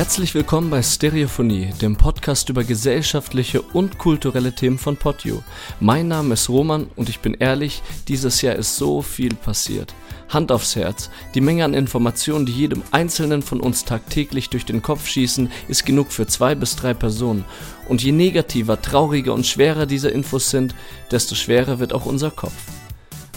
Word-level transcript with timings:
Herzlich 0.00 0.34
willkommen 0.34 0.70
bei 0.70 0.82
Stereophonie, 0.82 1.74
dem 1.82 1.94
Podcast 1.94 2.48
über 2.48 2.64
gesellschaftliche 2.64 3.60
und 3.60 3.98
kulturelle 3.98 4.54
Themen 4.54 4.78
von 4.78 4.96
Podio. 4.96 5.44
Mein 5.78 6.08
Name 6.08 6.32
ist 6.32 6.48
Roman 6.48 6.86
und 6.96 7.10
ich 7.10 7.20
bin 7.20 7.34
ehrlich, 7.34 7.82
dieses 8.08 8.40
Jahr 8.40 8.56
ist 8.56 8.76
so 8.76 9.02
viel 9.02 9.34
passiert. 9.34 9.94
Hand 10.30 10.52
aufs 10.52 10.74
Herz, 10.74 11.10
die 11.34 11.42
Menge 11.42 11.66
an 11.66 11.74
Informationen, 11.74 12.46
die 12.46 12.52
jedem 12.52 12.82
Einzelnen 12.92 13.42
von 13.42 13.60
uns 13.60 13.84
tagtäglich 13.84 14.48
durch 14.48 14.64
den 14.64 14.80
Kopf 14.80 15.06
schießen, 15.06 15.50
ist 15.68 15.84
genug 15.84 16.12
für 16.12 16.26
zwei 16.26 16.54
bis 16.54 16.76
drei 16.76 16.94
Personen. 16.94 17.44
Und 17.86 18.02
je 18.02 18.12
negativer, 18.12 18.80
trauriger 18.80 19.34
und 19.34 19.46
schwerer 19.46 19.84
diese 19.84 20.08
Infos 20.08 20.48
sind, 20.48 20.74
desto 21.10 21.34
schwerer 21.34 21.78
wird 21.78 21.92
auch 21.92 22.06
unser 22.06 22.30
Kopf. 22.30 22.56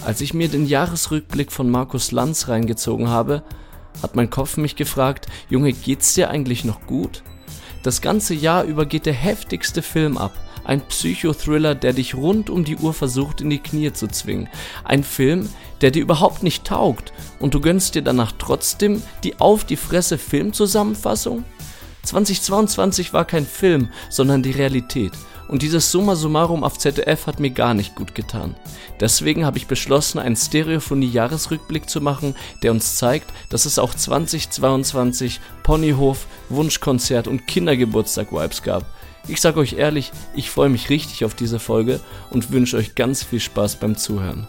Als 0.02 0.22
ich 0.22 0.32
mir 0.32 0.48
den 0.48 0.64
Jahresrückblick 0.64 1.52
von 1.52 1.68
Markus 1.68 2.10
Lanz 2.10 2.48
reingezogen 2.48 3.08
habe, 3.08 3.42
hat 4.02 4.16
mein 4.16 4.30
Kopf 4.30 4.56
mich 4.56 4.76
gefragt, 4.76 5.26
Junge, 5.48 5.72
geht's 5.72 6.14
dir 6.14 6.30
eigentlich 6.30 6.64
noch 6.64 6.86
gut? 6.86 7.22
Das 7.82 8.00
ganze 8.00 8.34
Jahr 8.34 8.64
über 8.64 8.86
geht 8.86 9.06
der 9.06 9.12
heftigste 9.12 9.82
Film 9.82 10.16
ab. 10.16 10.32
Ein 10.64 10.80
Psychothriller, 10.80 11.74
der 11.74 11.92
dich 11.92 12.14
rund 12.14 12.48
um 12.48 12.64
die 12.64 12.76
Uhr 12.76 12.94
versucht 12.94 13.42
in 13.42 13.50
die 13.50 13.58
Knie 13.58 13.92
zu 13.92 14.08
zwingen. 14.08 14.48
Ein 14.84 15.04
Film, 15.04 15.50
der 15.82 15.90
dir 15.90 16.00
überhaupt 16.00 16.42
nicht 16.42 16.64
taugt 16.64 17.12
und 17.38 17.52
du 17.52 17.60
gönnst 17.60 17.94
dir 17.94 18.02
danach 18.02 18.32
trotzdem 18.38 19.02
die 19.22 19.38
auf 19.38 19.64
die 19.64 19.76
Fresse 19.76 20.16
Filmzusammenfassung? 20.16 21.44
2022 22.04 23.12
war 23.12 23.24
kein 23.26 23.46
Film, 23.46 23.88
sondern 24.08 24.42
die 24.42 24.52
Realität. 24.52 25.12
Und 25.54 25.62
dieses 25.62 25.92
Summa 25.92 26.16
Summarum 26.16 26.64
auf 26.64 26.78
ZDF 26.78 27.28
hat 27.28 27.38
mir 27.38 27.50
gar 27.50 27.74
nicht 27.74 27.94
gut 27.94 28.16
getan. 28.16 28.56
Deswegen 28.98 29.46
habe 29.46 29.56
ich 29.56 29.68
beschlossen, 29.68 30.18
einen 30.18 30.34
Stereophonie-Jahresrückblick 30.34 31.88
zu 31.88 32.00
machen, 32.00 32.34
der 32.64 32.72
uns 32.72 32.96
zeigt, 32.96 33.32
dass 33.50 33.64
es 33.64 33.78
auch 33.78 33.94
2022 33.94 35.38
Ponyhof, 35.62 36.26
Wunschkonzert 36.48 37.28
und 37.28 37.46
Kindergeburtstag-Vibes 37.46 38.64
gab. 38.64 38.84
Ich 39.28 39.40
sage 39.40 39.60
euch 39.60 39.74
ehrlich, 39.74 40.10
ich 40.34 40.50
freue 40.50 40.70
mich 40.70 40.90
richtig 40.90 41.24
auf 41.24 41.36
diese 41.36 41.60
Folge 41.60 42.00
und 42.30 42.50
wünsche 42.50 42.76
euch 42.76 42.96
ganz 42.96 43.22
viel 43.22 43.38
Spaß 43.38 43.76
beim 43.76 43.96
Zuhören. 43.96 44.48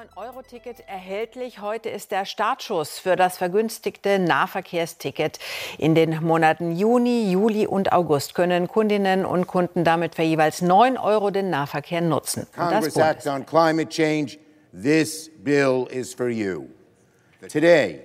9-Euro-Ticket 0.00 0.88
erhältlich. 0.88 1.60
Heute 1.60 1.90
ist 1.90 2.10
der 2.10 2.24
Startschuss 2.24 2.98
für 2.98 3.16
das 3.16 3.36
vergünstigte 3.36 4.18
Nahverkehrsticket. 4.18 5.38
In 5.76 5.94
den 5.94 6.24
Monaten 6.24 6.74
Juni, 6.74 7.30
Juli 7.30 7.66
und 7.66 7.92
August 7.92 8.34
können 8.34 8.66
Kundinnen 8.66 9.26
und 9.26 9.46
Kunden 9.46 9.84
damit 9.84 10.14
für 10.14 10.22
jeweils 10.22 10.62
9 10.62 10.96
Euro 10.96 11.30
den 11.30 11.50
Nahverkehr 11.50 12.00
nutzen. 12.00 12.46
Congress 12.56 12.96
Act 12.96 13.26
on 13.26 13.44
Climate 13.44 13.90
Change. 13.90 14.38
This 14.72 15.30
bill 15.44 15.86
is 15.90 16.14
for 16.14 16.30
you. 16.30 16.68
Today, 17.52 18.00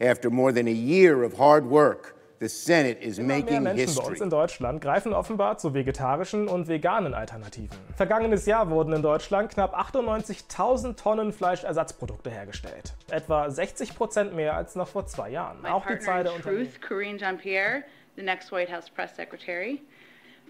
after 0.00 0.30
more 0.30 0.50
than 0.50 0.66
a 0.66 0.70
year 0.70 1.24
of 1.24 1.38
hard 1.38 1.68
work, 1.68 2.13
The 2.44 2.50
Senate 2.50 3.00
is 3.02 3.18
Immer 3.18 3.36
making 3.36 3.62
mehr 3.62 3.72
Menschen 3.72 3.86
history. 3.86 4.04
bei 4.04 4.10
uns 4.10 4.20
in 4.20 4.28
Deutschland 4.28 4.80
greifen 4.82 5.14
offenbar 5.14 5.56
zu 5.56 5.72
vegetarischen 5.72 6.46
und 6.46 6.68
veganen 6.68 7.14
Alternativen. 7.14 7.78
Vergangenes 7.96 8.44
Jahr 8.44 8.68
wurden 8.68 8.92
in 8.92 9.00
Deutschland 9.00 9.50
knapp 9.50 9.74
98.000 9.74 10.94
Tonnen 10.94 11.32
Fleischersatzprodukte 11.32 12.28
hergestellt. 12.30 12.92
Etwa 13.10 13.48
60 13.50 13.94
Prozent 13.96 14.34
mehr 14.34 14.54
als 14.54 14.74
noch 14.74 14.88
vor 14.88 15.06
zwei 15.06 15.30
Jahren. 15.30 15.62
My 15.62 15.68
Auch 15.70 15.86
die 15.86 15.94
partner 15.94 16.04
Zahl 16.04 16.24
der 16.24 16.34
Unternehmen. 16.34 16.66
truth, 16.70 16.82
Corinne 16.86 17.18
Jean-Pierre, 17.18 17.84
the 18.16 18.22
next 18.22 18.52
White 18.52 18.70
House 18.70 18.90
press 18.90 19.16
secretary. 19.16 19.80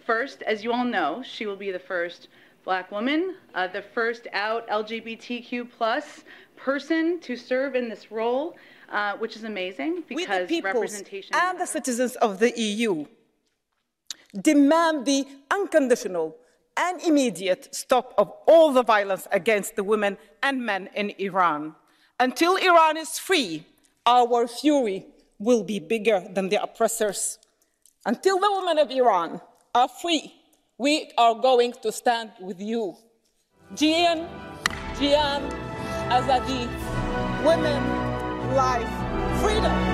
First, 0.04 0.44
as 0.44 0.64
you 0.64 0.72
all 0.72 0.84
know, 0.84 1.22
she 1.22 1.46
will 1.46 1.56
be 1.56 1.70
the 1.72 1.78
first 1.78 2.28
black 2.64 2.90
woman, 2.90 3.34
uh, 3.54 3.68
the 3.68 3.82
first 3.82 4.26
out 4.32 4.66
LGBTQ 4.68 5.70
plus 5.70 6.24
person 6.56 7.20
to 7.20 7.36
serve 7.36 7.74
in 7.74 7.88
this 7.88 8.10
role, 8.10 8.56
uh, 8.90 9.16
which 9.18 9.36
is 9.36 9.44
amazing 9.44 10.02
because 10.08 10.48
we, 10.48 10.60
the 10.60 10.66
representation. 10.66 11.34
and 11.34 11.60
the 11.60 11.66
citizens 11.66 12.16
of 12.16 12.38
the 12.38 12.58
EU, 12.58 13.04
demand 14.40 15.04
the 15.06 15.26
unconditional 15.50 16.36
and 16.76 17.00
immediate 17.02 17.74
stop 17.74 18.14
of 18.18 18.32
all 18.46 18.72
the 18.72 18.82
violence 18.82 19.28
against 19.30 19.76
the 19.76 19.84
women 19.84 20.16
and 20.42 20.64
men 20.64 20.88
in 20.94 21.10
Iran. 21.18 21.74
Until 22.18 22.56
Iran 22.56 22.96
is 22.96 23.18
free, 23.18 23.66
our 24.06 24.48
fury 24.48 25.06
will 25.38 25.62
be 25.62 25.78
bigger 25.78 26.26
than 26.32 26.48
the 26.48 26.62
oppressors. 26.62 27.38
Until 28.06 28.38
the 28.38 28.50
women 28.50 28.78
of 28.78 28.90
Iran 28.90 29.40
are 29.74 29.88
free, 29.88 30.34
we 30.78 31.10
are 31.16 31.34
going 31.34 31.72
to 31.82 31.92
stand 31.92 32.32
with 32.40 32.60
you. 32.60 32.96
Jian, 33.74 34.28
Jian, 34.98 35.42
Azadi, 36.10 36.66
women, 37.44 37.82
life, 38.54 39.40
freedom. 39.40 39.93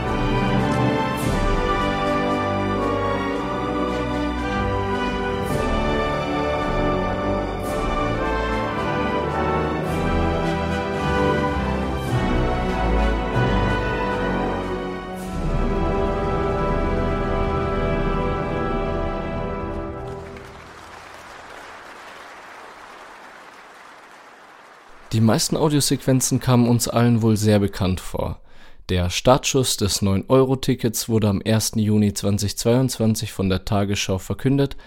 Die 25.20 25.26
meisten 25.26 25.58
Audiosequenzen 25.58 26.40
kamen 26.40 26.66
uns 26.66 26.88
allen 26.88 27.20
wohl 27.20 27.36
sehr 27.36 27.58
bekannt 27.58 28.00
vor. 28.00 28.40
Der 28.88 29.10
Startschuss 29.10 29.76
des 29.76 30.00
9-Euro-Tickets 30.00 31.10
wurde 31.10 31.28
am 31.28 31.42
1. 31.44 31.72
Juni 31.74 32.14
2022 32.14 33.30
von 33.30 33.50
der 33.50 33.66
Tagesschau 33.66 34.16
verkündet. 34.16 34.78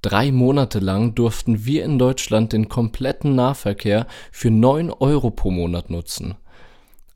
Drei 0.00 0.30
Monate 0.30 0.78
lang 0.78 1.16
durften 1.16 1.64
wir 1.64 1.84
in 1.84 1.98
Deutschland 1.98 2.52
den 2.52 2.68
kompletten 2.68 3.34
Nahverkehr 3.34 4.06
für 4.30 4.52
9 4.52 4.90
Euro 4.90 5.32
pro 5.32 5.50
Monat 5.50 5.90
nutzen. 5.90 6.36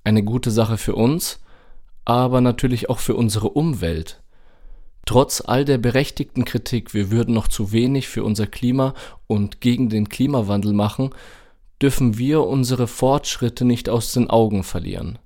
Eine 0.02 0.24
gute 0.24 0.50
Sache 0.50 0.76
für 0.76 0.96
uns, 0.96 1.38
aber 2.04 2.40
natürlich 2.40 2.90
auch 2.90 2.98
für 2.98 3.14
unsere 3.14 3.50
Umwelt. 3.50 4.20
Trotz 5.04 5.40
all 5.40 5.64
der 5.64 5.78
berechtigten 5.78 6.44
Kritik, 6.44 6.94
wir 6.94 7.12
würden 7.12 7.32
noch 7.32 7.46
zu 7.46 7.70
wenig 7.70 8.08
für 8.08 8.24
unser 8.24 8.48
Klima 8.48 8.94
und 9.28 9.60
gegen 9.60 9.88
den 9.88 10.08
Klimawandel 10.08 10.72
machen, 10.72 11.10
dürfen 11.82 12.18
wir 12.18 12.42
unsere 12.42 12.86
Fortschritte 12.86 13.64
nicht 13.64 13.88
aus 13.88 14.12
den 14.12 14.30
Augen 14.30 14.62
verlieren. 14.62 15.18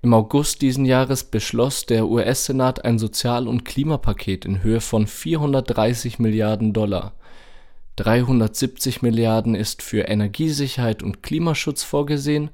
Im 0.00 0.14
August 0.14 0.62
diesen 0.62 0.84
Jahres 0.84 1.24
beschloss 1.24 1.86
der 1.86 2.06
US-Senat 2.06 2.84
ein 2.84 2.98
Sozial- 2.98 3.48
und 3.48 3.64
Klimapaket 3.64 4.44
in 4.44 4.62
Höhe 4.62 4.80
von 4.80 5.06
430 5.06 6.18
Milliarden 6.20 6.72
Dollar. 6.72 7.14
370 7.96 9.02
Milliarden 9.02 9.56
ist 9.56 9.82
für 9.82 10.02
Energiesicherheit 10.02 11.02
und 11.02 11.24
Klimaschutz 11.24 11.82
vorgesehen 11.82 12.50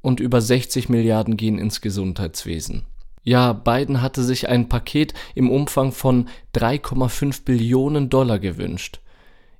und 0.00 0.18
über 0.18 0.40
60 0.40 0.88
Milliarden 0.88 1.36
gehen 1.36 1.58
ins 1.58 1.80
Gesundheitswesen. 1.80 2.84
Ja, 3.22 3.52
Biden 3.52 4.02
hatte 4.02 4.22
sich 4.24 4.48
ein 4.48 4.68
Paket 4.68 5.14
im 5.34 5.50
Umfang 5.50 5.92
von 5.92 6.28
3,5 6.56 7.44
Billionen 7.44 8.10
Dollar 8.10 8.40
gewünscht. 8.40 9.00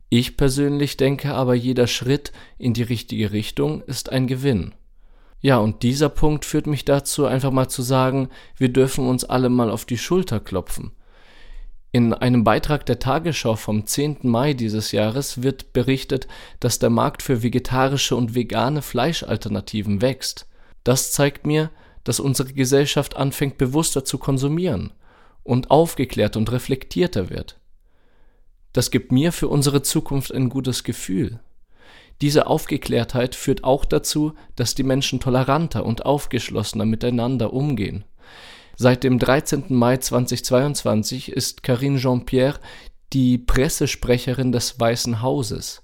Ich 0.08 0.36
persönlich 0.36 0.96
denke 0.96 1.34
aber, 1.34 1.54
jeder 1.54 1.86
Schritt 1.86 2.32
in 2.58 2.74
die 2.74 2.82
richtige 2.82 3.32
Richtung 3.32 3.82
ist 3.82 4.10
ein 4.10 4.26
Gewinn. 4.26 4.74
Ja, 5.40 5.58
und 5.58 5.82
dieser 5.82 6.08
Punkt 6.08 6.44
führt 6.44 6.66
mich 6.66 6.84
dazu, 6.84 7.26
einfach 7.26 7.50
mal 7.50 7.68
zu 7.68 7.82
sagen, 7.82 8.30
wir 8.56 8.70
dürfen 8.70 9.06
uns 9.06 9.24
alle 9.24 9.48
mal 9.48 9.70
auf 9.70 9.84
die 9.84 9.98
Schulter 9.98 10.40
klopfen. 10.40 10.92
In 11.92 12.12
einem 12.12 12.42
Beitrag 12.42 12.86
der 12.86 12.98
Tagesschau 12.98 13.54
vom 13.54 13.86
10. 13.86 14.20
Mai 14.22 14.54
dieses 14.54 14.90
Jahres 14.90 15.42
wird 15.42 15.72
berichtet, 15.72 16.26
dass 16.58 16.78
der 16.78 16.90
Markt 16.90 17.22
für 17.22 17.42
vegetarische 17.42 18.16
und 18.16 18.34
vegane 18.34 18.82
Fleischalternativen 18.82 20.00
wächst. 20.00 20.48
Das 20.82 21.12
zeigt 21.12 21.46
mir, 21.46 21.70
dass 22.02 22.20
unsere 22.20 22.52
Gesellschaft 22.52 23.16
anfängt 23.16 23.58
bewusster 23.58 24.04
zu 24.04 24.18
konsumieren 24.18 24.92
und 25.42 25.70
aufgeklärter 25.70 26.38
und 26.38 26.50
reflektierter 26.50 27.30
wird. 27.30 27.60
Das 28.74 28.90
gibt 28.90 29.12
mir 29.12 29.32
für 29.32 29.48
unsere 29.48 29.82
Zukunft 29.82 30.34
ein 30.34 30.50
gutes 30.50 30.82
Gefühl. 30.82 31.40
Diese 32.20 32.48
Aufgeklärtheit 32.48 33.34
führt 33.34 33.64
auch 33.64 33.84
dazu, 33.84 34.34
dass 34.56 34.74
die 34.74 34.82
Menschen 34.82 35.20
toleranter 35.20 35.86
und 35.86 36.04
aufgeschlossener 36.04 36.84
miteinander 36.84 37.52
umgehen. 37.52 38.04
Seit 38.76 39.04
dem 39.04 39.20
13. 39.20 39.66
Mai 39.68 39.98
2022 39.98 41.30
ist 41.30 41.62
Karine 41.62 41.98
Jean-Pierre 41.98 42.58
die 43.12 43.38
Pressesprecherin 43.38 44.50
des 44.50 44.80
Weißen 44.80 45.22
Hauses. 45.22 45.82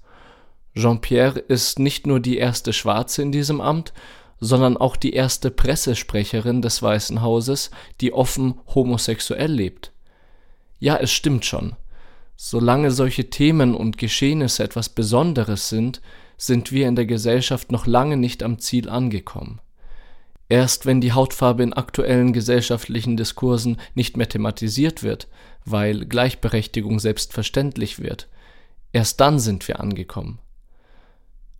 Jean-Pierre 0.75 1.39
ist 1.39 1.79
nicht 1.79 2.05
nur 2.05 2.19
die 2.19 2.37
erste 2.37 2.73
Schwarze 2.73 3.21
in 3.21 3.31
diesem 3.31 3.61
Amt, 3.61 3.93
sondern 4.41 4.75
auch 4.75 4.97
die 4.97 5.13
erste 5.13 5.49
Pressesprecherin 5.49 6.61
des 6.61 6.83
Weißen 6.83 7.21
Hauses, 7.21 7.71
die 8.01 8.11
offen 8.11 8.55
homosexuell 8.75 9.51
lebt. 9.51 9.93
Ja, 10.79 10.97
es 10.97 11.11
stimmt 11.13 11.45
schon. 11.45 11.77
Solange 12.43 12.89
solche 12.89 13.29
Themen 13.29 13.75
und 13.75 13.99
Geschehnisse 13.99 14.63
etwas 14.63 14.89
Besonderes 14.89 15.69
sind, 15.69 16.01
sind 16.37 16.71
wir 16.71 16.87
in 16.87 16.95
der 16.95 17.05
Gesellschaft 17.05 17.71
noch 17.71 17.85
lange 17.85 18.17
nicht 18.17 18.41
am 18.41 18.57
Ziel 18.57 18.89
angekommen. 18.89 19.61
Erst 20.49 20.87
wenn 20.87 21.01
die 21.01 21.13
Hautfarbe 21.13 21.61
in 21.61 21.71
aktuellen 21.71 22.33
gesellschaftlichen 22.33 23.15
Diskursen 23.15 23.77
nicht 23.93 24.17
mehr 24.17 24.27
thematisiert 24.27 25.03
wird, 25.03 25.27
weil 25.65 26.07
Gleichberechtigung 26.07 26.97
selbstverständlich 26.99 27.99
wird, 27.99 28.27
erst 28.91 29.21
dann 29.21 29.37
sind 29.37 29.67
wir 29.67 29.79
angekommen. 29.79 30.39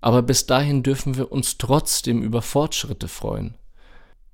Aber 0.01 0.23
bis 0.23 0.47
dahin 0.47 0.81
dürfen 0.81 1.15
wir 1.15 1.31
uns 1.31 1.59
trotzdem 1.59 2.23
über 2.23 2.41
Fortschritte 2.41 3.07
freuen. 3.07 3.53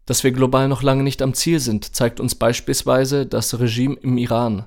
Dass 0.05 0.23
wir 0.23 0.31
global 0.31 0.69
noch 0.69 0.81
lange 0.81 1.03
nicht 1.03 1.21
am 1.21 1.33
Ziel 1.33 1.59
sind, 1.59 1.93
zeigt 1.93 2.21
uns 2.21 2.35
beispielsweise 2.35 3.25
das 3.25 3.59
Regime 3.59 3.95
im 3.95 4.17
Iran. 4.17 4.65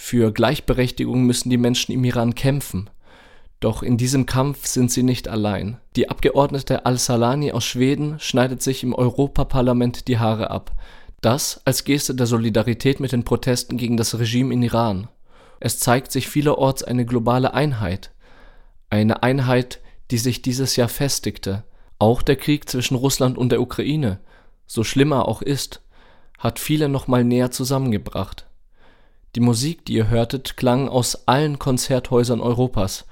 Für 0.00 0.32
Gleichberechtigung 0.32 1.24
müssen 1.24 1.50
die 1.50 1.58
Menschen 1.58 1.90
im 1.90 2.04
Iran 2.04 2.36
kämpfen. 2.36 2.88
Doch 3.58 3.82
in 3.82 3.98
diesem 3.98 4.26
Kampf 4.26 4.64
sind 4.64 4.92
sie 4.92 5.02
nicht 5.02 5.26
allein. 5.26 5.78
Die 5.96 6.08
Abgeordnete 6.08 6.86
Al-Salani 6.86 7.50
aus 7.50 7.64
Schweden 7.64 8.18
schneidet 8.20 8.62
sich 8.62 8.84
im 8.84 8.94
Europaparlament 8.94 10.06
die 10.06 10.18
Haare 10.18 10.50
ab. 10.50 10.70
Das 11.20 11.60
als 11.64 11.82
Geste 11.82 12.14
der 12.14 12.26
Solidarität 12.26 13.00
mit 13.00 13.10
den 13.10 13.24
Protesten 13.24 13.76
gegen 13.76 13.96
das 13.96 14.16
Regime 14.18 14.54
in 14.54 14.62
Iran. 14.62 15.08
Es 15.58 15.80
zeigt 15.80 16.12
sich 16.12 16.28
vielerorts 16.28 16.84
eine 16.84 17.04
globale 17.04 17.52
Einheit. 17.52 18.12
Eine 18.90 19.24
Einheit, 19.24 19.80
die 20.12 20.18
sich 20.18 20.42
dieses 20.42 20.76
Jahr 20.76 20.88
festigte. 20.88 21.64
Auch 21.98 22.22
der 22.22 22.36
Krieg 22.36 22.70
zwischen 22.70 22.94
Russland 22.94 23.36
und 23.36 23.50
der 23.50 23.60
Ukraine, 23.60 24.20
so 24.64 24.84
schlimm 24.84 25.12
er 25.12 25.26
auch 25.26 25.42
ist, 25.42 25.82
hat 26.38 26.60
viele 26.60 26.88
noch 26.88 27.08
mal 27.08 27.24
näher 27.24 27.50
zusammengebracht. 27.50 28.47
Die 29.34 29.40
Musik, 29.40 29.84
die 29.84 29.94
ihr 29.94 30.08
hörtet, 30.08 30.56
klang 30.56 30.88
aus 30.88 31.28
allen 31.28 31.58
Konzerthäusern 31.58 32.40
Europas. 32.40 33.06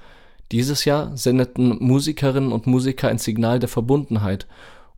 Dieses 0.51 0.85
Jahr 0.85 1.15
sendeten 1.15 1.77
Musikerinnen 1.79 2.51
und 2.51 2.67
Musiker 2.67 3.09
ein 3.09 3.17
Signal 3.17 3.59
der 3.59 3.69
Verbundenheit 3.69 4.47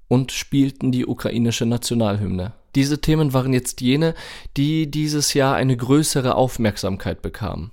und 0.08 0.32
spielten 0.32 0.92
die 0.92 1.06
ukrainische 1.06 1.66
Nationalhymne. 1.66 2.54
Diese 2.76 3.02
Themen 3.02 3.34
waren 3.34 3.54
jetzt 3.54 3.82
jene, 3.82 4.14
die 4.58 4.90
dieses 4.90 5.34
Jahr 5.34 5.56
eine 5.56 5.76
größere 5.76 6.36
Aufmerksamkeit 6.36 7.22
bekamen. 7.22 7.72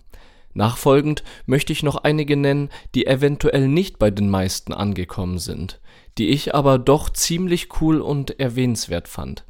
Nachfolgend 0.55 1.23
möchte 1.45 1.73
ich 1.73 1.83
noch 1.83 1.97
einige 1.97 2.35
nennen, 2.37 2.71
die 2.95 3.07
eventuell 3.07 3.69
nicht 3.69 3.99
bei 3.99 4.11
den 4.11 4.31
meisten 4.31 4.73
angekommen 4.73 5.39
sind, 5.39 5.81
die 6.17 6.29
ich 6.29 6.55
aber 6.55 6.79
doch 6.79 7.11
ziemlich 7.11 7.69
cool 7.81 8.01
und 8.01 8.41
erwähnenswert 8.41 9.07
fand. 9.07 9.45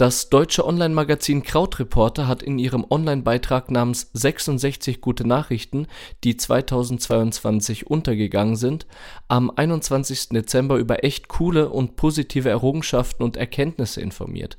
Das 0.00 0.30
deutsche 0.30 0.66
Online-Magazin 0.66 1.42
Krautreporter 1.42 2.26
hat 2.26 2.42
in 2.42 2.58
ihrem 2.58 2.86
Online-Beitrag 2.88 3.70
namens 3.70 4.08
66 4.14 5.02
gute 5.02 5.28
Nachrichten, 5.28 5.88
die 6.24 6.38
2022 6.38 7.86
untergegangen 7.86 8.56
sind, 8.56 8.86
am 9.28 9.52
21. 9.54 10.30
Dezember 10.30 10.78
über 10.78 11.04
echt 11.04 11.28
coole 11.28 11.68
und 11.68 11.96
positive 11.96 12.48
Errungenschaften 12.48 13.22
und 13.22 13.36
Erkenntnisse 13.36 14.00
informiert 14.00 14.56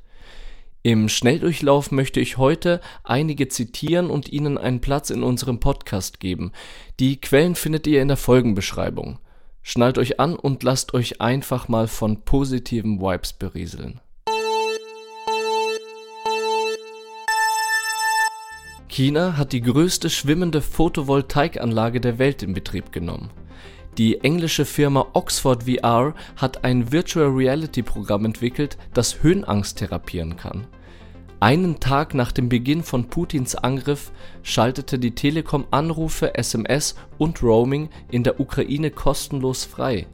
im 0.84 1.08
Schnelldurchlauf 1.08 1.90
möchte 1.90 2.18
ich 2.18 2.38
heute 2.38 2.80
einige 3.04 3.48
zitieren 3.48 4.10
und 4.10 4.28
Ihnen 4.28 4.58
einen 4.58 4.80
Platz 4.80 5.10
in 5.10 5.22
unserem 5.22 5.60
Podcast 5.60 6.18
geben. 6.18 6.50
Die 6.98 7.20
Quellen 7.20 7.54
findet 7.54 7.86
ihr 7.86 8.02
in 8.02 8.08
der 8.08 8.16
Folgenbeschreibung. 8.16 9.20
Schnallt 9.62 9.96
euch 9.96 10.18
an 10.18 10.34
und 10.34 10.64
lasst 10.64 10.92
euch 10.92 11.20
einfach 11.20 11.68
mal 11.68 11.86
von 11.86 12.24
positiven 12.24 13.00
Vibes 13.00 13.32
berieseln. 13.32 14.00
China 18.92 19.38
hat 19.38 19.52
die 19.52 19.62
größte 19.62 20.10
schwimmende 20.10 20.60
Photovoltaikanlage 20.60 21.98
der 21.98 22.18
Welt 22.18 22.42
in 22.42 22.52
Betrieb 22.52 22.92
genommen. 22.92 23.30
Die 23.96 24.20
englische 24.20 24.66
Firma 24.66 25.06
Oxford 25.14 25.62
VR 25.62 26.14
hat 26.36 26.62
ein 26.64 26.92
Virtual 26.92 27.28
Reality 27.28 27.82
Programm 27.82 28.26
entwickelt, 28.26 28.76
das 28.92 29.22
Höhenangst 29.22 29.78
therapieren 29.78 30.36
kann. 30.36 30.66
Einen 31.40 31.80
Tag 31.80 32.12
nach 32.12 32.32
dem 32.32 32.50
Beginn 32.50 32.82
von 32.82 33.06
Putins 33.06 33.54
Angriff 33.54 34.12
schaltete 34.42 34.98
die 34.98 35.14
Telekom 35.14 35.64
Anrufe, 35.70 36.34
SMS 36.34 36.94
und 37.16 37.42
Roaming 37.42 37.88
in 38.10 38.24
der 38.24 38.40
Ukraine 38.40 38.90
kostenlos 38.90 39.64
frei. 39.64 40.06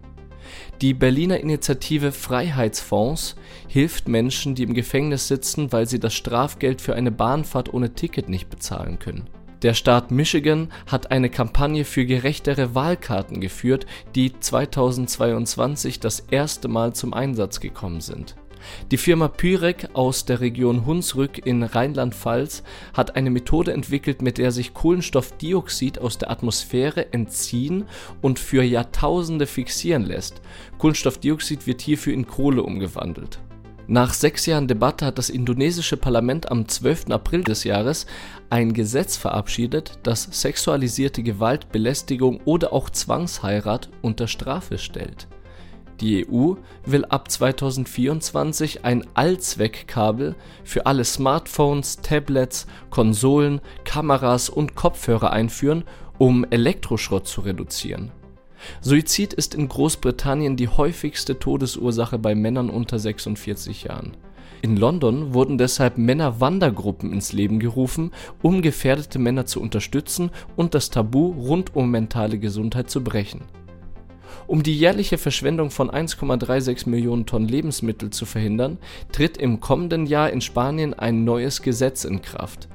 Die 0.80 0.94
Berliner 0.94 1.40
Initiative 1.40 2.12
Freiheitsfonds 2.12 3.36
hilft 3.66 4.08
Menschen, 4.08 4.54
die 4.54 4.62
im 4.62 4.74
Gefängnis 4.74 5.28
sitzen, 5.28 5.72
weil 5.72 5.88
sie 5.88 6.00
das 6.00 6.14
Strafgeld 6.14 6.80
für 6.80 6.94
eine 6.94 7.10
Bahnfahrt 7.10 7.72
ohne 7.72 7.94
Ticket 7.94 8.28
nicht 8.28 8.50
bezahlen 8.50 8.98
können 8.98 9.28
der 9.62 9.74
Staat 9.74 10.10
Michigan 10.10 10.68
hat 10.86 11.10
eine 11.10 11.30
Kampagne 11.30 11.84
für 11.84 12.06
gerechtere 12.06 12.74
Wahlkarten 12.74 13.40
geführt, 13.40 13.86
die 14.14 14.38
2022 14.38 15.98
das 15.98 16.20
erste 16.20 16.68
Mal 16.68 16.92
zum 16.92 17.12
Einsatz 17.12 17.58
gekommen 17.58 18.00
sind. 18.00 18.36
Die 18.90 18.96
Firma 18.96 19.28
Pyrek 19.28 19.88
aus 19.94 20.24
der 20.24 20.40
Region 20.40 20.86
Hunsrück 20.86 21.44
in 21.46 21.62
Rheinland-Pfalz 21.62 22.62
hat 22.94 23.16
eine 23.16 23.30
Methode 23.30 23.72
entwickelt, 23.72 24.22
mit 24.22 24.38
der 24.38 24.52
sich 24.52 24.74
Kohlenstoffdioxid 24.74 25.98
aus 25.98 26.18
der 26.18 26.30
Atmosphäre 26.30 27.12
entziehen 27.12 27.84
und 28.20 28.38
für 28.38 28.62
Jahrtausende 28.62 29.46
fixieren 29.46 30.04
lässt. 30.04 30.40
Kohlenstoffdioxid 30.78 31.66
wird 31.66 31.80
hierfür 31.80 32.12
in 32.12 32.26
Kohle 32.26 32.62
umgewandelt 32.62 33.40
nach 33.90 34.12
sechs 34.12 34.44
Jahren 34.44 34.68
Debatte 34.68 35.06
hat 35.06 35.16
das 35.16 35.30
indonesische 35.30 35.96
Parlament 35.96 36.50
am 36.50 36.68
12. 36.68 37.06
April 37.08 37.42
des 37.42 37.64
Jahres 37.64 38.04
ein 38.50 38.74
Gesetz 38.74 39.16
verabschiedet, 39.16 39.98
das 40.02 40.24
sexualisierte 40.30 41.22
Gewalt, 41.22 41.72
Belästigung 41.72 42.40
oder 42.44 42.74
auch 42.74 42.90
Zwangsheirat 42.90 43.88
unter 44.02 44.28
Strafe 44.28 44.76
stellt. 44.76 45.26
Die 46.00 46.26
EU 46.28 46.54
will 46.84 47.04
ab 47.06 47.30
2024 47.30 48.84
ein 48.84 49.04
Allzweckkabel 49.14 50.36
für 50.64 50.86
alle 50.86 51.04
Smartphones, 51.04 51.96
Tablets, 52.02 52.66
Konsolen, 52.90 53.60
Kameras 53.84 54.48
und 54.48 54.74
Kopfhörer 54.74 55.32
einführen, 55.32 55.84
um 56.18 56.46
Elektroschrott 56.50 57.26
zu 57.26 57.40
reduzieren 57.40 58.12
Suizid 58.80 59.32
ist 59.32 59.54
in 59.54 59.68
Großbritannien 59.68 60.56
die 60.56 60.68
häufigste 60.68 61.38
Todesursache 61.38 62.18
bei 62.18 62.34
Männern 62.34 62.70
unter 62.70 62.98
46 62.98 63.84
Jahren. 63.84 64.16
In 64.60 64.76
London 64.76 65.34
wurden 65.34 65.56
deshalb 65.56 65.98
Männerwandergruppen 65.98 67.12
ins 67.12 67.32
Leben 67.32 67.60
gerufen, 67.60 68.10
um 68.42 68.60
gefährdete 68.60 69.18
Männer 69.18 69.46
zu 69.46 69.60
unterstützen 69.60 70.30
und 70.56 70.74
das 70.74 70.90
Tabu 70.90 71.28
rund 71.28 71.76
um 71.76 71.90
mentale 71.90 72.38
Gesundheit 72.38 72.90
zu 72.90 73.04
brechen. 73.04 73.42
Um 74.46 74.62
die 74.62 74.76
jährliche 74.76 75.18
Verschwendung 75.18 75.70
von 75.70 75.90
1,36 75.90 76.88
Millionen 76.88 77.26
Tonnen 77.26 77.48
Lebensmittel 77.48 78.10
zu 78.10 78.24
verhindern, 78.26 78.78
tritt 79.12 79.36
im 79.36 79.60
kommenden 79.60 80.06
Jahr 80.06 80.30
in 80.30 80.40
Spanien 80.40 80.94
ein 80.94 81.24
neues 81.24 81.62
Gesetz 81.62 82.04
in 82.04 82.22
Kraft 82.22 82.68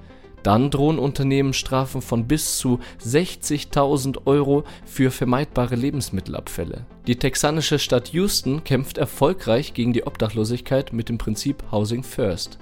dann 0.43 0.69
drohen 0.69 0.99
Unternehmen 0.99 1.53
Strafen 1.53 2.01
von 2.01 2.27
bis 2.27 2.57
zu 2.57 2.79
60.000 3.03 4.25
Euro 4.25 4.65
für 4.85 5.09
vermeidbare 5.09 5.75
Lebensmittelabfälle. 5.75 6.85
Die 7.07 7.17
texanische 7.17 7.79
Stadt 7.79 8.09
Houston 8.09 8.63
kämpft 8.63 8.97
erfolgreich 8.97 9.73
gegen 9.73 9.93
die 9.93 10.05
Obdachlosigkeit 10.05 10.93
mit 10.93 11.09
dem 11.09 11.17
Prinzip 11.17 11.63
Housing 11.71 12.03
First. 12.03 12.59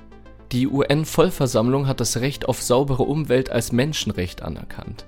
Die 0.51 0.67
UN-Vollversammlung 0.67 1.87
hat 1.87 1.99
das 1.99 2.17
Recht 2.17 2.47
auf 2.47 2.61
saubere 2.61 3.03
Umwelt 3.03 3.49
als 3.49 3.71
Menschenrecht 3.71 4.41
anerkannt. 4.41 5.05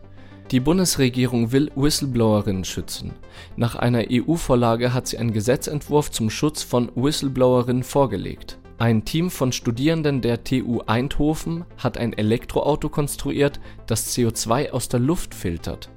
Die 0.52 0.60
Bundesregierung 0.60 1.52
will 1.52 1.72
Whistleblowerinnen 1.76 2.64
schützen. 2.64 3.14
Nach 3.56 3.76
einer 3.76 4.06
EU-Vorlage 4.10 4.94
hat 4.94 5.08
sie 5.08 5.18
einen 5.18 5.34
Gesetzentwurf 5.34 6.12
zum 6.12 6.30
Schutz 6.30 6.64
von 6.64 6.92
Whistleblowerinnen 6.96 7.84
vorgelegt 7.84 8.60
ein 8.84 9.06
Team 9.06 9.30
von 9.30 9.54
Studierenden 9.54 10.20
der 10.20 10.44
TU 10.44 10.82
Eindhoven 10.86 11.64
hat 11.78 11.98
ein 11.98 12.12
Elektroauto 12.12 12.90
konstruiert, 12.90 13.62
das 13.88 14.14
CO2 14.14 14.72
aus 14.72 14.90
der 14.90 15.00
Luft 15.00 15.34
filtert. 15.34 15.90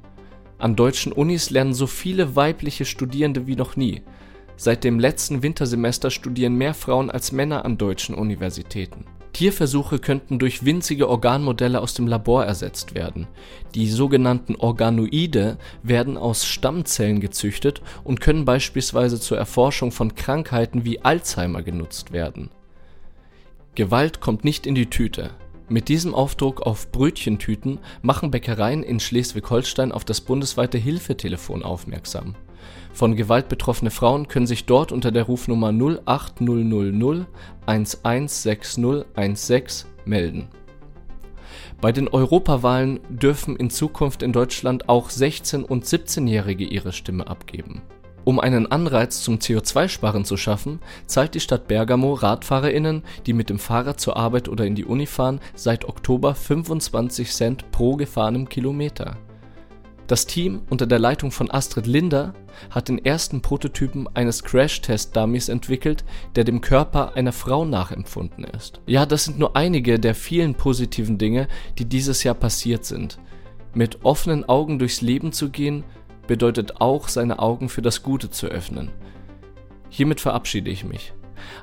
An 0.59 0.77
deutschen 0.77 1.11
Unis 1.11 1.51
lernen 1.51 1.75
so 1.75 1.89
viele 1.89 2.37
weibliche 2.37 2.85
Studierende 2.85 3.49
wie 3.49 3.57
noch 3.57 3.75
nie. 3.75 4.03
Seit 4.57 4.85
dem 4.85 5.01
letzten 5.01 5.43
Wintersemester 5.43 6.11
studieren 6.11 6.55
mehr 6.55 6.75
Frauen 6.75 7.11
als 7.11 7.33
Männer 7.33 7.65
an 7.65 7.77
deutschen 7.77 8.15
Universitäten. 8.15 9.05
Tierversuche 9.37 9.99
könnten 9.99 10.39
durch 10.39 10.65
winzige 10.65 11.09
Organmodelle 11.09 11.81
aus 11.81 11.95
dem 11.95 12.07
Labor 12.07 12.45
ersetzt 12.45 12.95
werden. 12.95 13.27
Die 13.75 13.89
sogenannten 13.89 14.57
Organoide 14.57 15.59
werden 15.83 16.17
aus 16.17 16.47
Stammzellen 16.47 17.21
gezüchtet 17.21 17.83
und 18.03 18.21
können 18.21 18.45
beispielsweise 18.45 19.21
zur 19.21 19.37
Erforschung 19.37 19.93
von 19.93 20.15
Krankheiten 20.15 20.85
wie 20.85 21.01
Alzheimer 21.03 21.63
genutzt 21.63 22.13
werden 22.13 22.51
Gewalt 23.77 24.23
kommt 24.23 24.43
nicht 24.43 24.67
in 24.67 24.75
die 24.75 24.89
Tüte. 24.89 25.33
Mit 25.69 25.91
diesem 25.91 26.15
Aufdruck 26.15 26.63
auf 26.63 26.91
Brötchentüten 26.93 27.79
machen 28.01 28.31
Bäckereien 28.31 28.83
in 28.83 29.01
Schleswig-Holstein 29.01 29.93
auf 29.93 30.07
das 30.07 30.23
bundesweite 30.23 30.79
Hilfetelefon 30.79 31.63
aufmerksam. 31.63 32.35
Von 32.97 33.15
Gewalt 33.15 33.49
betroffene 33.51 33.91
Frauen 33.91 34.27
können 34.27 34.47
sich 34.47 34.65
dort 34.65 34.91
unter 34.91 35.13
der 35.13 35.25
Rufnummer 35.25 35.69
08000 35.69 37.27
116016 37.67 39.91
melden. 40.07 40.49
Bei 41.83 41.93
den 41.93 42.09
Europawahlen 42.09 43.01
dürfen 43.11 43.55
in 43.57 43.69
Zukunft 43.69 44.23
in 44.23 44.33
Deutschland 44.33 44.89
auch 44.89 45.11
16- 45.11 45.65
und 45.65 45.85
17-Jährige 45.85 46.65
ihre 46.65 46.95
Stimme 46.95 47.27
abgeben 47.27 47.83
Um 48.25 48.41
einen 48.41 48.73
Anreiz 48.73 49.21
zum 49.21 49.41
CO2-Sparen 49.41 50.25
zu 50.25 50.39
schaffen, 50.39 50.81
zahlt 51.05 51.35
die 51.35 51.41
Stadt 51.41 51.69
Bergamo 51.69 52.15
RadfahrerInnen, 52.15 53.03
die 53.27 53.35
mit 53.35 53.51
dem 53.51 53.59
Fahrrad 53.59 54.01
zur 54.01 54.17
Arbeit 54.17 54.49
oder 54.49 54.65
in 54.65 54.75
die 54.75 54.87
Uni 54.87 55.05
fahren, 55.05 55.41
seit 55.55 55.85
Oktober 55.85 56.35
25 56.35 57.31
Cent 57.31 57.71
pro 57.73 57.97
gefahrenem 57.97 58.49
Kilometer. 58.49 59.19
Das 60.07 60.27
Team 60.27 60.63
unter 60.71 60.87
der 60.87 61.01
Leitung 61.01 61.33
von 61.33 61.51
Astrid 61.51 61.87
Linder 61.87 62.33
hat 62.71 62.89
den 62.89 63.05
ersten 63.05 63.43
Prototypen 63.43 64.09
eines 64.15 64.45
Crash-Test-Dummies 64.45 65.49
entwickelt, 65.49 66.05
der 66.37 66.45
dem 66.45 66.61
Körper 66.61 67.17
einer 67.17 67.33
Frau 67.33 67.65
nachempfunden 67.65 68.45
ist. 68.45 68.81
Ja, 68.87 69.05
das 69.05 69.25
sind 69.25 69.39
nur 69.39 69.57
einige 69.57 69.99
der 69.99 70.15
vielen 70.15 70.55
positiven 70.55 71.19
Dinge, 71.19 71.49
die 71.79 71.87
dieses 71.87 72.23
Jahr 72.23 72.37
passiert 72.37 72.85
sind. 72.85 73.19
Mit 73.75 74.05
offenen 74.05 74.49
Augen 74.49 74.79
durchs 74.79 75.01
Leben 75.01 75.33
zu 75.33 75.51
gehen, 75.51 75.83
bedeutet 76.29 76.81
auch, 76.81 77.09
seine 77.09 77.41
Augen 77.41 77.69
für 77.69 77.83
das 77.83 78.03
Gute 78.03 78.31
zu 78.31 78.47
öffnen. 78.47 78.91
Hiermit 79.91 80.21
verabschiede 80.21 80.71
ich 80.71 80.85
mich. 80.85 81.13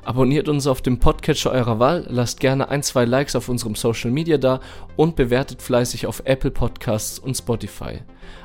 Abonniert 0.04 0.48
uns 0.48 0.66
auf 0.66 0.82
dem 0.82 0.98
Podcatcher 0.98 1.52
eurer 1.52 1.78
Wahl, 1.78 2.06
lasst 2.08 2.40
gerne 2.40 2.68
ein, 2.68 2.82
zwei 2.82 3.04
Likes 3.04 3.36
auf 3.36 3.48
unserem 3.48 3.74
Social 3.74 4.10
Media 4.10 4.38
da 4.38 4.60
und 4.96 5.16
bewertet 5.16 5.62
fleißig 5.62 6.06
auf 6.06 6.22
Apple 6.24 6.50
Podcasts 6.50 7.18
und 7.18 7.36
Spotify. 7.36 8.00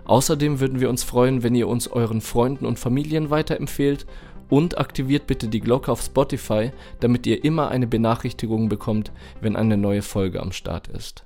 Außerdem 0.06 0.60
würden 0.60 0.80
wir 0.80 0.90
uns 0.90 1.04
freuen, 1.04 1.44
wenn 1.44 1.56
ihr 1.56 1.68
uns 1.68 1.88
euren 1.88 2.22
Freunden 2.22 2.66
und 2.66 2.80
Familien 2.80 3.30
weiterempfehlt 3.30 4.06
und 4.50 4.78
aktiviert 4.78 5.28
bitte 5.28 5.48
die 5.48 5.62
Glocke 5.62 5.92
auf 5.92 6.02
Spotify, 6.02 6.72
damit 7.00 7.28
ihr 7.28 7.44
immer 7.44 7.70
eine 7.70 7.88
Benachrichtigung 7.88 8.70
bekommt, 8.70 9.12
wenn 9.42 9.56
eine 9.56 9.78
neue 9.78 10.02
Folge 10.02 10.42
am 10.42 10.52
Start 10.52 10.88
ist. 10.88 11.26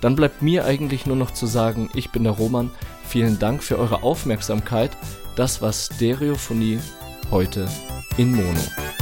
Dann 0.00 0.16
bleibt 0.16 0.42
mir 0.42 0.64
eigentlich 0.64 1.06
nur 1.06 1.16
noch 1.16 1.30
zu 1.30 1.46
sagen, 1.46 1.88
ich 1.94 2.10
bin 2.10 2.24
der 2.24 2.32
Roman. 2.32 2.70
Vielen 3.04 3.38
Dank 3.38 3.62
für 3.62 3.78
eure 3.78 4.02
Aufmerksamkeit. 4.02 4.90
Das 5.36 5.62
war 5.62 5.72
Stereophonie 5.72 6.78
heute 7.30 7.68
in 8.16 8.34
Mono. 8.34 9.01